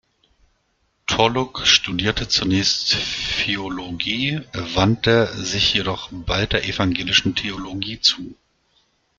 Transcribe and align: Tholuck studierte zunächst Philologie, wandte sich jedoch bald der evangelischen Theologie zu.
Tholuck 1.05 1.67
studierte 1.67 2.27
zunächst 2.27 2.95
Philologie, 2.95 4.41
wandte 4.73 5.27
sich 5.27 5.75
jedoch 5.75 6.09
bald 6.11 6.53
der 6.53 6.65
evangelischen 6.67 7.35
Theologie 7.35 8.01
zu. 8.01 8.35